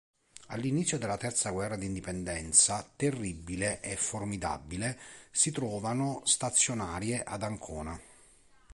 All'inizio 0.47 0.97
della 0.97 1.15
terza 1.15 1.51
guerra 1.51 1.75
d'indipendenza 1.75 2.91
"Terribile" 2.95 3.81
e 3.81 3.95
"Formidabile" 3.95 4.97
si 5.29 5.51
trovavano 5.51 6.21
stazionarie 6.25 7.21
ad 7.21 7.43
Ancona. 7.43 8.01